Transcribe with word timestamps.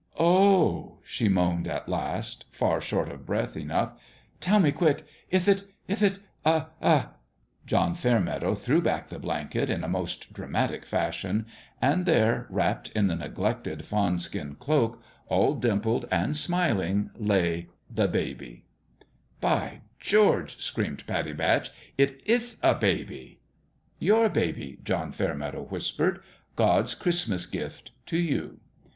"Oh," 0.19 0.97
she 1.03 1.29
moaned, 1.29 1.67
at 1.67 1.87
last, 1.87 2.45
far 2.51 2.81
short 2.81 3.07
of 3.09 3.23
breath 3.27 3.55
enough," 3.55 3.93
tell 4.39 4.59
me 4.59 4.71
quick: 4.71 5.05
ith 5.29 5.47
it 5.47 5.65
ith 5.87 6.01
it 6.01 6.17
a 6.43 6.65
John 7.67 7.93
Fairmeadow 7.93 8.55
threw 8.55 8.81
back 8.81 9.09
the 9.09 9.19
blanket 9.19 9.69
in 9.69 9.83
a 9.83 9.87
most 9.87 10.33
dramatic 10.33 10.85
fashion; 10.87 11.45
and 11.79 12.07
there, 12.07 12.47
wrapped 12.49 12.89
in 12.95 13.05
the 13.09 13.15
neglected 13.15 13.85
fawn 13.85 14.17
skin 14.17 14.55
cloak, 14.55 15.03
all 15.27 15.53
dimpled 15.53 16.07
and 16.11 16.35
smiling, 16.35 17.11
lay 17.15 17.67
THE 17.87 18.07
BABY 18.07 18.65
1 19.39 19.39
CHRISTMAS 19.39 19.43
El/E 19.43 19.53
at 19.53 19.61
SWAMP'S 19.61 19.63
END 19.67 19.75
in" 19.75 19.75
By 19.77 19.81
George!" 19.99 20.57
screamed 20.59 21.03
Pattie 21.05 21.33
Batch;" 21.33 21.69
it 21.99 22.21
ith 22.25 22.57
a 22.63 22.73
baby 22.73 23.39
1" 23.99 23.99
"Your 24.07 24.29
baby," 24.29 24.79
John 24.83 25.11
Fairmeadow 25.11 25.61
whispered." 25.65 26.23
God's 26.55 26.95
Christmas 26.95 27.45
gift 27.45 27.91
to 28.07 28.17
you." 28.17 28.59